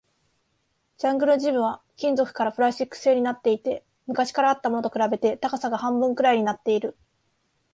[0.97, 6.97] ジャングルジムは金属からプラスチック製になっていて、昔あったものと比べて高さが半分くらいになっている